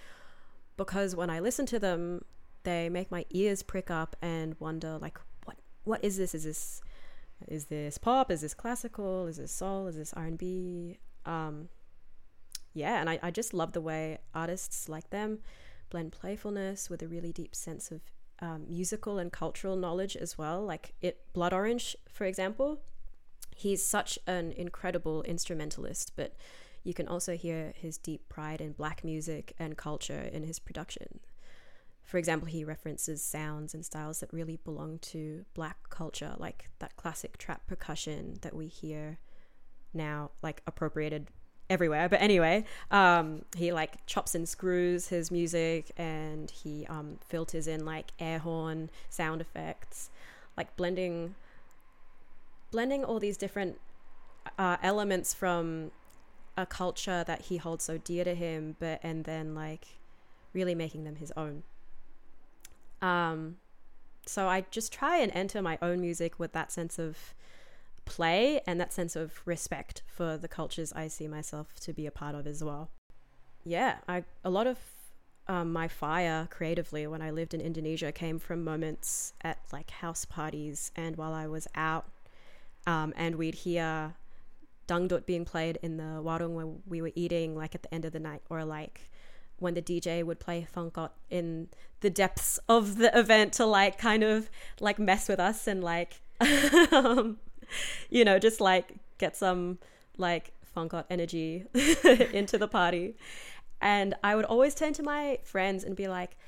[0.76, 2.24] Because when I listen to them,
[2.62, 6.34] they make my ears prick up and wonder like what what is this?
[6.34, 6.80] Is this
[7.46, 8.30] is this pop?
[8.30, 9.26] Is this classical?
[9.26, 9.86] Is this soul?
[9.86, 10.98] Is this R and B?
[11.24, 11.68] Um,
[12.74, 15.40] yeah, and I, I just love the way artists like them
[15.90, 18.00] blend playfulness with a really deep sense of
[18.40, 20.64] um, musical and cultural knowledge as well.
[20.64, 22.80] Like it, Blood Orange, for example,
[23.58, 26.32] he's such an incredible instrumentalist, but
[26.84, 31.18] you can also hear his deep pride in black music and culture in his production.
[32.04, 36.96] For example, he references sounds and styles that really belong to black culture, like that
[36.96, 39.18] classic trap percussion that we hear
[39.92, 41.26] now, like appropriated
[41.68, 42.08] everywhere.
[42.08, 47.84] But anyway, um, he like chops and screws his music and he um, filters in
[47.84, 50.10] like air horn sound effects,
[50.56, 51.34] like blending
[52.70, 53.78] blending all these different
[54.58, 55.90] uh, elements from
[56.56, 59.86] a culture that he holds so dear to him, but and then like
[60.52, 61.62] really making them his own.
[63.00, 63.56] Um,
[64.26, 67.34] so I just try and enter my own music with that sense of
[68.04, 72.10] play and that sense of respect for the cultures I see myself to be a
[72.10, 72.90] part of as well.
[73.64, 74.78] Yeah, I a lot of
[75.46, 80.24] um, my fire creatively when I lived in Indonesia came from moments at like house
[80.24, 82.06] parties and while I was out
[82.88, 84.14] um, and we'd hear
[84.88, 88.12] dangdut being played in the warung where we were eating, like at the end of
[88.12, 89.10] the night, or like
[89.58, 91.68] when the DJ would play funkot in
[92.00, 94.48] the depths of the event to like kind of
[94.80, 96.22] like mess with us and like,
[96.92, 97.36] um,
[98.08, 99.78] you know, just like get some
[100.16, 101.64] like funkot energy
[102.32, 103.16] into the party.
[103.82, 106.38] And I would always turn to my friends and be like,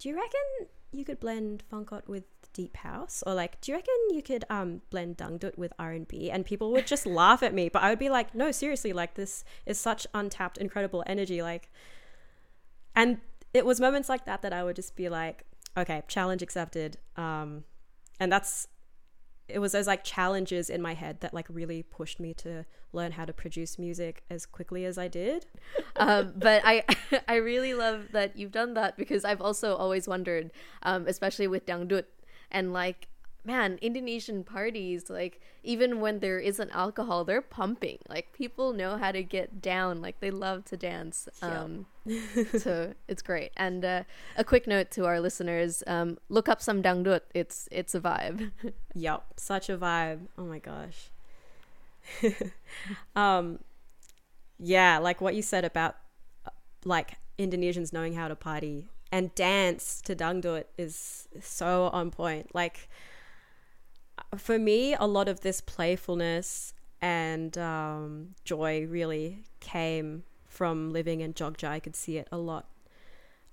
[0.00, 3.94] "Do you reckon you could blend funkot with deep house or like do you reckon
[4.10, 7.82] you could um blend dangdut with r&b and people would just laugh at me but
[7.82, 11.70] i would be like no seriously like this is such untapped incredible energy like
[12.94, 13.18] and
[13.54, 15.44] it was moments like that that i would just be like
[15.76, 17.64] okay challenge accepted um
[18.18, 18.68] and that's
[19.48, 23.12] it was those like challenges in my head that like really pushed me to learn
[23.12, 25.46] how to produce music as quickly as I did.
[25.96, 26.84] um, but I
[27.28, 30.50] I really love that you've done that because I've also always wondered,
[30.82, 32.04] um, especially with dangdut,
[32.50, 33.08] and like
[33.44, 37.98] man indonesian parties like even when there isn't alcohol they're pumping.
[38.08, 40.00] Like people know how to get down.
[40.00, 41.28] Like they love to dance.
[41.42, 41.86] Um
[42.58, 43.52] so it's great.
[43.56, 44.02] And uh,
[44.36, 47.22] a quick note to our listeners um look up some dangdut.
[47.34, 48.50] It's it's a vibe.
[48.94, 50.20] Yep such a vibe.
[50.36, 51.10] Oh my gosh.
[53.16, 53.58] Um
[54.58, 55.96] yeah like what you said about
[56.46, 56.50] uh,
[56.84, 62.54] like indonesians knowing how to party and dance to dangdut is so on point.
[62.54, 62.88] Like
[64.36, 71.34] for me, a lot of this playfulness and um, joy really came from living in
[71.34, 71.68] Jogja.
[71.68, 72.68] I could see it a lot.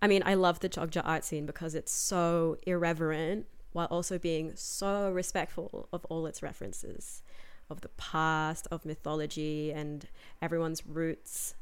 [0.01, 4.53] I mean, I love the Jogja art scene because it's so irreverent while also being
[4.55, 7.23] so respectful of all its references
[7.69, 10.07] of the past, of mythology, and
[10.41, 11.55] everyone's roots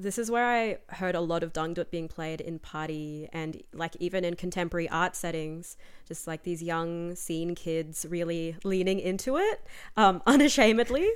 [0.00, 3.94] this is where I heard a lot of dangdut being played in party and like
[4.00, 5.76] even in contemporary art settings,
[6.08, 9.62] just like these young scene kids really leaning into it
[9.96, 11.08] um, unashamedly.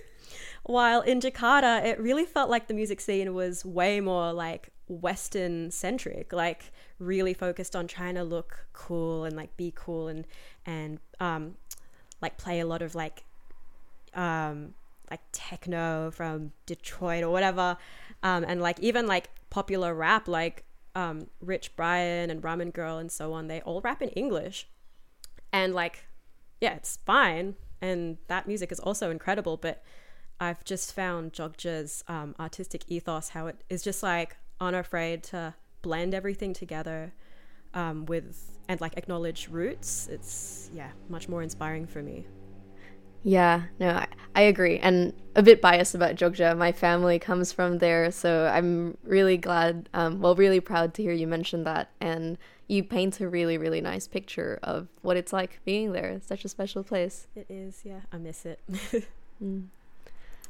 [0.64, 5.70] While in Jakarta, it really felt like the music scene was way more like Western
[5.70, 10.26] centric, like really focused on trying to look cool and like be cool and
[10.66, 11.54] and um,
[12.20, 13.24] like play a lot of like
[14.14, 14.74] um,
[15.10, 17.76] like techno from Detroit or whatever
[18.24, 20.64] um, and like even like popular rap like
[20.96, 24.66] um, Rich Brian and Ramengvrl and so on, they all rap in English.
[25.52, 26.06] And like,
[26.60, 27.54] yeah, it's fine.
[27.80, 29.56] And that music is also incredible.
[29.56, 29.82] But
[30.40, 36.14] I've just found Jogja's um, artistic ethos, how it is just like unafraid to blend
[36.14, 37.12] everything together
[37.74, 40.08] um, with and like acknowledge roots.
[40.10, 42.26] It's, yeah, much more inspiring for me.
[43.24, 44.78] Yeah, no, I, I, agree.
[44.78, 46.56] And a bit biased about Jogja.
[46.56, 51.12] My family comes from there, so I'm really glad, um, well, really proud to hear
[51.12, 51.90] you mention that.
[52.02, 52.36] And
[52.68, 56.10] you paint a really, really nice picture of what it's like being there.
[56.10, 57.26] It's such a special place.
[57.34, 58.00] It is, yeah.
[58.12, 58.60] I miss it.
[59.42, 59.64] mm.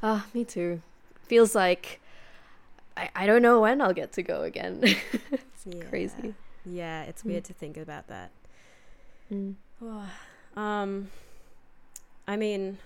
[0.02, 0.82] Ah, me too.
[1.22, 2.00] Feels like
[2.96, 4.80] I, I don't know when I'll get to go again.
[4.82, 5.84] it's yeah.
[5.84, 6.34] crazy.
[6.66, 7.48] Yeah, it's weird mm.
[7.48, 8.30] to think about that.
[9.32, 9.54] Mm.
[10.56, 11.08] um,
[12.26, 12.78] I mean,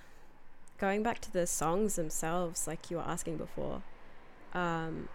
[0.79, 3.83] going back to the songs themselves, like you were asking before,
[4.53, 5.09] um,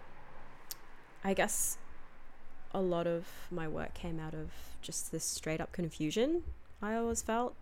[1.22, 1.78] I guess
[2.72, 4.50] a lot of my work came out of
[4.82, 6.42] just this straight up confusion
[6.82, 7.54] I always felt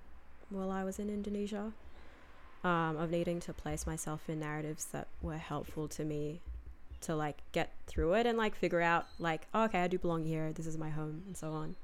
[0.50, 1.72] while I was in Indonesia
[2.64, 6.40] um, of needing to place myself in narratives that were helpful to me
[7.02, 10.24] to like get through it and like figure out like oh, okay I do belong
[10.24, 11.76] here this is my home and so on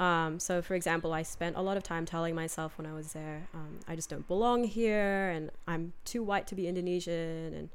[0.00, 3.12] um, so, for example, I spent a lot of time telling myself when I was
[3.12, 7.68] there, um, I just don't belong here, and I'm too white to be Indonesian, and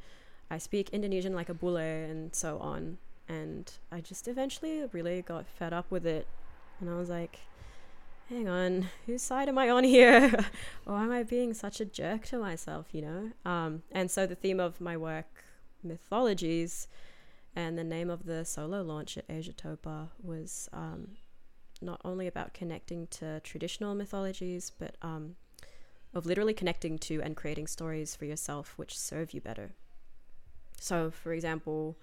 [0.50, 2.98] I speak Indonesian like a bule, and so on.
[3.30, 6.28] And I just eventually really got fed up with it,
[6.82, 7.42] and I was like,
[8.28, 10.34] hang on, whose side am I on here?
[10.84, 13.32] Why am I being such a jerk to myself, you know?
[13.46, 15.44] Um, and so the theme of my work,
[15.84, 16.88] mythologies,
[17.56, 21.10] and the name of the solo launch at AsiaTOPA was um,
[21.82, 25.36] not only about connecting to traditional mythologies, but um,
[26.14, 29.72] of literally connecting to and creating stories for yourself which serve you better.
[30.80, 31.98] So, for example,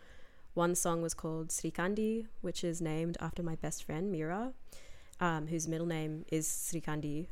[0.54, 4.52] one song was called Srikandi, which is named after my best friend Mira,
[5.20, 7.26] um, whose middle name is Srikandi,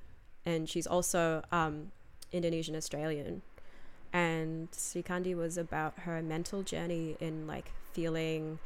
[0.46, 1.92] and she's also um,
[2.32, 3.42] Indonesian Australian.
[4.12, 8.58] And Srikandi was about her mental journey in like feeling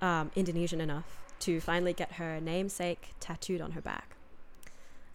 [0.00, 4.16] um, Indonesian enough to finally get her namesake tattooed on her back.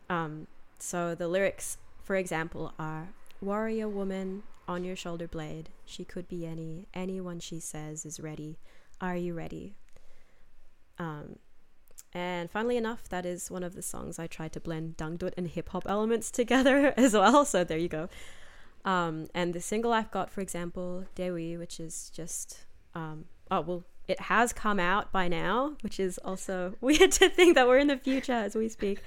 [0.10, 0.48] Um,
[0.80, 3.10] so the lyrics, for example, are
[3.42, 5.70] Warrior woman on your shoulder blade.
[5.86, 6.88] She could be any.
[6.94, 8.58] Anyone she says is ready.
[9.00, 9.76] Are you ready?
[10.98, 11.38] Um,
[12.13, 15.48] and funnily enough, that is one of the songs I tried to blend dangdut and
[15.48, 17.46] hip hop elements together as well.
[17.46, 18.10] So there you go.
[18.84, 23.84] Um, and the single I've got, for example, Dewi, which is just um, oh well,
[24.08, 27.88] it has come out by now, which is also weird to think that we're in
[27.88, 29.00] the future as we speak.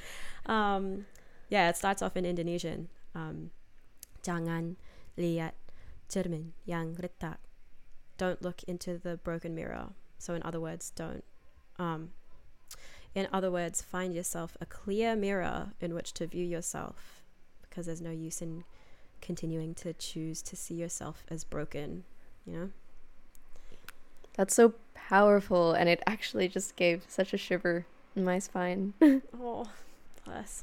[0.46, 1.06] Um,
[1.48, 2.88] yeah, it starts off in Indonesian.
[3.14, 3.50] Um,
[4.22, 4.76] Jangan
[5.16, 5.56] lihat
[6.08, 7.40] cermin yang retak.
[8.18, 9.96] Don't look into the broken mirror.
[10.18, 11.24] So, in other words, don't.
[11.78, 12.12] Um,
[13.14, 17.22] in other words, find yourself a clear mirror in which to view yourself,
[17.62, 18.64] because there's no use in
[19.20, 22.04] continuing to choose to see yourself as broken.
[22.44, 22.70] You know.
[24.36, 24.74] That's so
[25.10, 28.94] powerful, and it actually just gave such a shiver in my spine.
[29.02, 29.68] oh,
[30.24, 30.62] bless.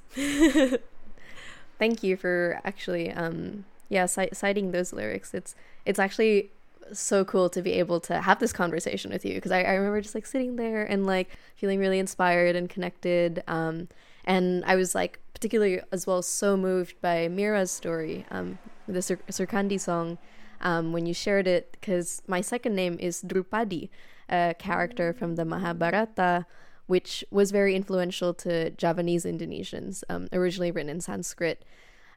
[1.77, 5.33] Thank you for actually, um, yeah, c- citing those lyrics.
[5.33, 5.53] It's
[5.85, 6.49] it's actually
[6.93, 9.99] so cool to be able to have this conversation with you because I, I remember
[9.99, 13.43] just like sitting there and like feeling really inspired and connected.
[13.49, 13.89] Um,
[14.23, 19.19] and I was like particularly as well so moved by Mira's story, um, the Sur-
[19.29, 20.17] Surkandi song,
[20.61, 23.89] um, when you shared it because my second name is Drupadi
[24.29, 26.45] a character from the Mahabharata,
[26.87, 31.63] which was very influential to Javanese Indonesians, um, originally written in Sanskrit.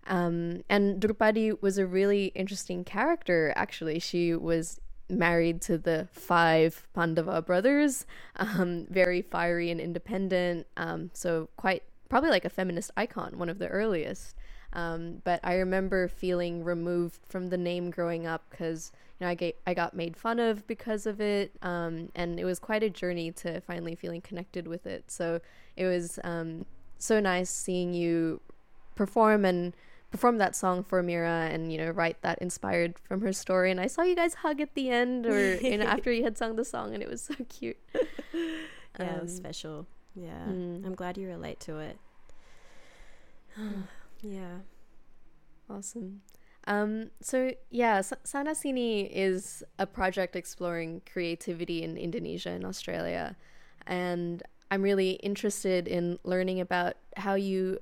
[0.06, 3.98] Um, and Drupadi was a really interesting character, actually.
[3.98, 8.06] She was married to the five Pandava brothers,
[8.36, 13.58] um, very fiery and independent, um, so quite probably like a feminist icon, one of
[13.58, 14.34] the earliest.
[14.72, 19.34] Um, but I remember feeling removed from the name growing up because you know I
[19.34, 22.90] get I got made fun of because of it, um, and it was quite a
[22.90, 25.10] journey to finally feeling connected with it.
[25.10, 25.40] So
[25.76, 26.64] it was um,
[26.98, 28.40] so nice seeing you
[28.94, 29.74] perform and
[30.10, 33.70] perform that song for Mira and you know write that inspired from her story.
[33.70, 36.38] And I saw you guys hug at the end or you know after you had
[36.38, 37.76] sung the song, and it was so cute.
[38.32, 39.86] yeah, it was um, special.
[40.14, 40.84] Yeah, mm.
[40.84, 41.98] I'm glad you relate to it.
[44.22, 44.60] yeah,
[45.68, 46.22] awesome.
[46.66, 53.36] Um, so yeah, Sana Sini is a project exploring creativity in Indonesia and Australia,
[53.86, 57.80] and I'm really interested in learning about how you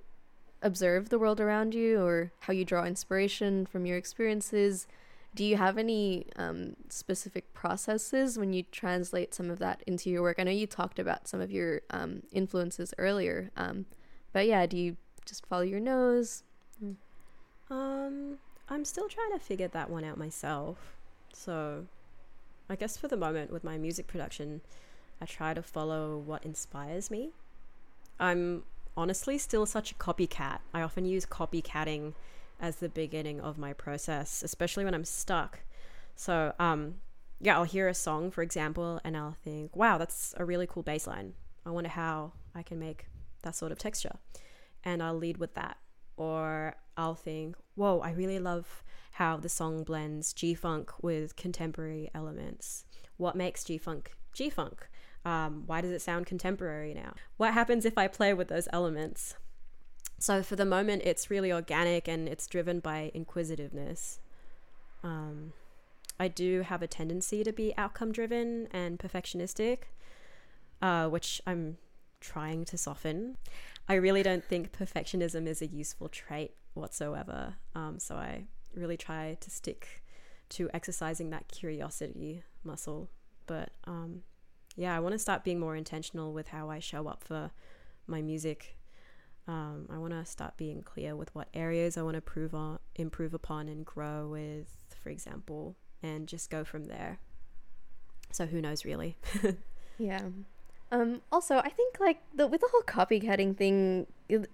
[0.63, 4.87] observe the world around you or how you draw inspiration from your experiences.
[5.35, 10.23] Do you have any um, specific processes when you translate some of that into your
[10.23, 10.37] work?
[10.39, 13.87] I know you talked about some of your um, influences earlier, um,
[14.33, 16.43] but yeah, do you just follow your nose?
[17.71, 18.39] Um,
[18.71, 20.97] I'm still trying to figure that one out myself.
[21.33, 21.87] So,
[22.69, 24.61] I guess for the moment with my music production,
[25.21, 27.31] I try to follow what inspires me.
[28.21, 28.65] I'm
[28.97, 30.59] honestly still such a copycat.
[30.75, 32.15] I often use copycatting
[32.61, 35.61] as the beginning of my process, especially when I'm stuck.
[36.15, 36.97] So, um,
[37.41, 40.83] yeah, I'll hear a song, for example, and I'll think, wow, that's a really cool
[40.83, 41.35] bass line.
[41.65, 43.07] I wonder how I can make
[43.43, 44.17] that sort of texture.
[44.85, 45.77] And I'll lead with that.
[46.19, 52.11] Or I'll think, whoa, I really love how the song blends G Funk with contemporary
[52.15, 52.85] elements.
[53.17, 54.89] What makes G Funk G Funk?
[55.25, 57.15] Um, why does it sound contemporary now?
[57.37, 59.35] What happens if I play with those elements?
[60.19, 64.19] So for the moment, it's really organic and it's driven by inquisitiveness.
[65.05, 65.53] Um,
[66.19, 69.79] I do have a tendency to be outcome driven and perfectionistic,
[70.83, 71.79] uh, which I'm
[72.21, 73.37] trying to soften.
[73.89, 77.55] I really don't think perfectionism is a useful trait whatsoever.
[77.75, 80.03] Um, so I really try to stick
[80.51, 83.11] to exercising that curiosity muscle.
[83.47, 84.23] But um,
[84.77, 87.51] yeah, I want to start being more intentional with how I show up for
[88.07, 88.77] my music.
[89.47, 92.79] Um, I want to start being clear with what areas I want to improve on,
[92.97, 94.69] improve upon, and grow with,
[95.03, 97.19] for example, and just go from there.
[98.31, 99.17] So who knows, really?
[99.99, 100.21] yeah.
[100.91, 104.51] Um, also, I think like the with the whole copycatting thing, it,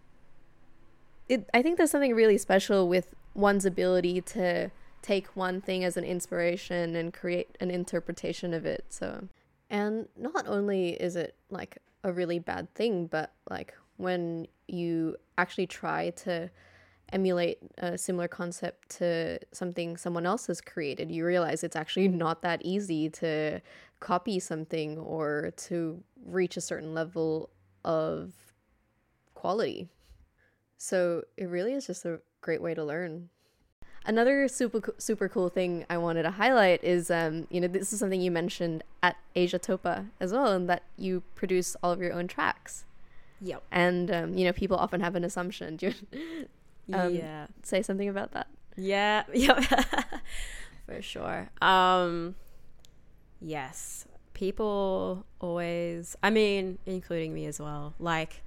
[1.28, 4.70] it I think there's something really special with one's ability to
[5.02, 8.86] take one thing as an inspiration and create an interpretation of it.
[8.88, 9.28] So
[9.70, 15.66] and not only is it like a really bad thing, but like when you actually
[15.66, 16.50] try to
[17.12, 22.42] emulate a similar concept to something someone else has created, you realize it's actually not
[22.42, 23.60] that easy to
[24.04, 27.48] copy something or to reach a certain level
[27.84, 28.34] of
[29.32, 29.88] quality.
[30.76, 33.30] So it really is just a great way to learn.
[34.04, 37.98] Another super super cool thing I wanted to highlight is, um, you know, this is
[37.98, 42.28] something you mentioned at AsiaTOPA as well, and that you produce all of your own
[42.28, 42.84] tracks.
[43.40, 43.62] Yep.
[43.72, 45.76] And um, you know, people often have an assumption.
[45.76, 46.46] Do you
[46.94, 47.46] um, yeah.
[47.62, 48.48] say something about that?
[48.76, 49.22] Yeah.
[49.32, 49.60] Yeah.
[50.86, 51.48] For sure.
[51.62, 52.34] Um,
[53.44, 54.06] yes.
[54.32, 56.16] People always.
[56.22, 57.94] I mean, including me as well.
[57.98, 58.42] Like.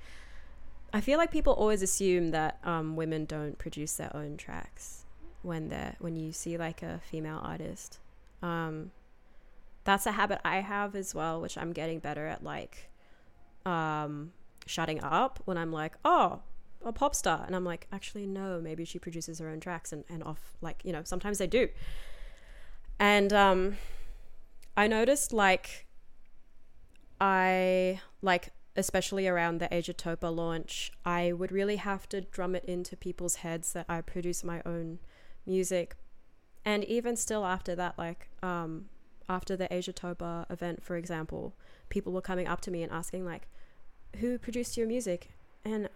[0.94, 5.06] I feel like people always assume that um, women don't produce their own tracks
[5.42, 8.00] when they're when you see like a female artist.
[8.42, 8.92] Um,
[9.84, 12.90] that's a habit I have as well, which I'm getting better at like
[13.66, 14.32] um,
[14.66, 16.40] shutting up when I'm like, oh,
[16.84, 17.44] a pop star.
[17.46, 20.82] And I'm like, actually, no, maybe she produces her own tracks and, and off, like,
[20.84, 21.70] you know, sometimes they do.
[23.00, 23.78] And um,
[24.78, 25.88] I noticed like,
[27.20, 32.96] I like, especially around the AsiaTOPA launch, I would really have to drum it into
[32.96, 35.00] people's heads that I produce my own
[35.48, 35.96] music.
[36.64, 38.86] And even still after that, like um,
[39.28, 41.56] after the AsiaTOPA event, for example,
[41.90, 43.48] people were coming up to me and asking like,
[44.18, 45.32] "Who produced your music?"
[45.66, 45.90] And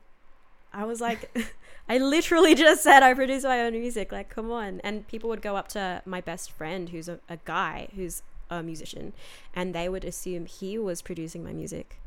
[0.73, 1.29] I was like,
[1.89, 4.11] I literally just said I produce my own music.
[4.11, 4.79] Like, come on.
[4.81, 8.61] And people would go up to my best friend, who's a, a guy who's a
[8.61, 9.13] musician,
[9.55, 11.99] and they would assume he was producing my music.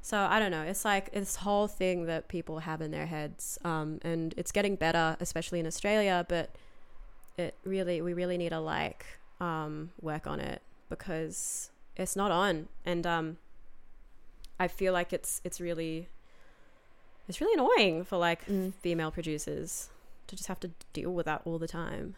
[0.00, 0.62] So I don't know.
[0.62, 4.74] It's like this whole thing that people have in their heads, um, and it's getting
[4.74, 6.26] better, especially in Australia.
[6.28, 6.50] But
[7.36, 9.06] it really we really need to like
[9.40, 13.36] um, work on it because it's not on and um,
[14.58, 16.08] I feel like it's it's really
[17.28, 18.72] it's really annoying for like mm.
[18.74, 19.88] female producers
[20.26, 22.14] to just have to deal with that all the time.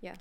[0.00, 0.16] Yeah.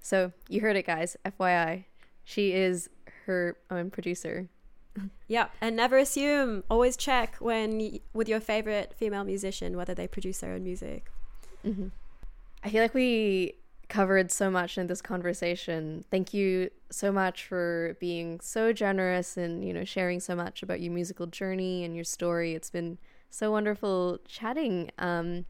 [0.00, 1.16] So you heard it, guys.
[1.24, 1.84] FYI,
[2.24, 2.88] she is
[3.26, 4.48] her own producer.
[5.28, 6.64] yeah, and never assume.
[6.70, 11.10] Always check when with your favorite female musician whether they produce their own music.
[11.64, 11.88] Mm-hmm.
[12.64, 13.54] I feel like we
[13.88, 16.04] covered so much in this conversation.
[16.10, 20.80] Thank you so much for being so generous and, you know, sharing so much about
[20.80, 22.54] your musical journey and your story.
[22.54, 22.98] It's been
[23.30, 24.90] So wonderful chatting.
[24.98, 25.46] Um,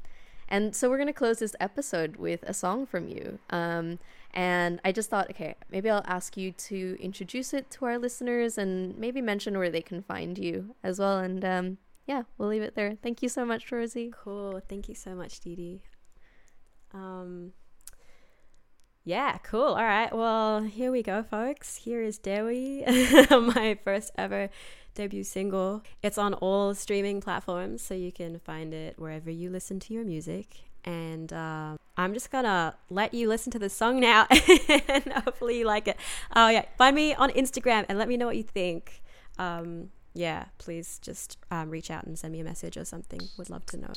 [0.49, 3.38] and so we're going to close this episode with a song from you.
[3.51, 3.99] Um,
[4.32, 8.58] and I just thought, okay, maybe I'll ask you to introduce it to our listeners
[8.58, 11.18] and maybe mention where they can find you as well.
[11.18, 12.96] And um, yeah, we'll leave it there.
[13.02, 14.12] Thank you so much, Rosie.
[14.14, 14.60] Cool.
[14.68, 15.82] Thank you so much, Didi.
[16.92, 17.52] Um,
[19.04, 19.74] yeah, cool.
[19.74, 20.14] All right.
[20.14, 21.76] Well, here we go, folks.
[21.76, 22.84] Here is Dewi,
[23.30, 24.50] my first ever
[24.94, 25.82] debut single.
[26.02, 30.04] It's on all streaming platforms, so you can find it wherever you listen to your
[30.04, 30.67] music.
[30.89, 35.66] And uh, I'm just gonna let you listen to the song now, and hopefully you
[35.66, 35.99] like it.
[36.34, 39.03] Oh yeah, find me on Instagram and let me know what you think.
[39.39, 43.20] Um, yeah, please just um, reach out and send me a message or something.
[43.36, 43.93] Would love to know.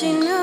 [0.00, 0.39] she knew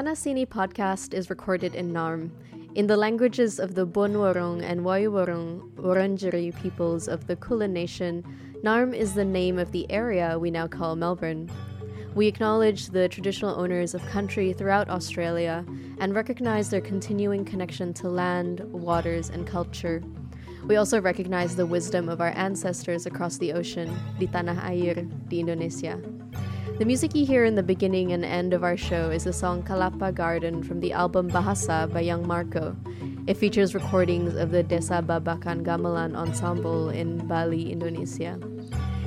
[0.00, 2.30] Sana Sini podcast is recorded in Narrm,
[2.74, 8.24] in the languages of the Boonwurrung and Woiwurrung Wurundjeri peoples of the Kulin Nation.
[8.64, 11.50] Narrm is the name of the area we now call Melbourne.
[12.14, 15.66] We acknowledge the traditional owners of country throughout Australia
[15.98, 20.02] and recognize their continuing connection to land, waters, and culture.
[20.64, 25.40] We also recognize the wisdom of our ancestors across the ocean, di tanah air, di
[25.40, 26.00] Indonesia.
[26.80, 29.62] The music you hear in the beginning and end of our show is the song
[29.62, 32.74] Kalapa Garden from the album Bahasa by Young Marco.
[33.26, 38.40] It features recordings of the Desa Babakan Gamelan Ensemble in Bali, Indonesia.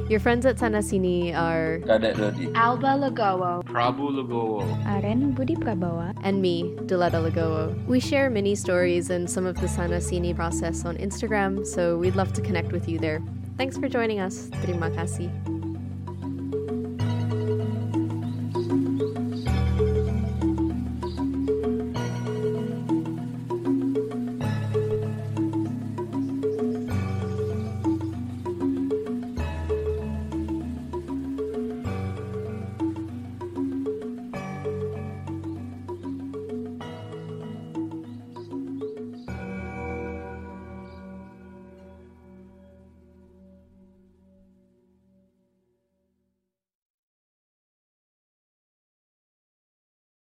[0.08, 6.44] Your friends at Sanasini are Kadek Dodi, Alba Legowo, Prabu Legowo, Aren Budi Prabawa, and
[6.44, 7.74] me, Diletta Legowo.
[7.88, 12.34] We share mini stories and some of the Sanasini process on Instagram, so we'd love
[12.34, 13.20] to connect with you there.
[13.58, 14.52] Thanks for joining us.
[14.62, 15.53] Terima kasih.